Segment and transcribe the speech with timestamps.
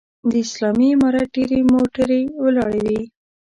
[0.29, 3.01] د اسلامي امارت ډېرې موټرې ولاړې وې.